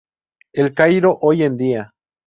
[0.51, 1.93] El Cairo hoy en día.